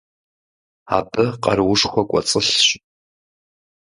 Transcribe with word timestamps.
Абы 0.97 1.25
къаруушхуэ 1.43 2.03
кӀуэцӀылъщ. 2.09 2.67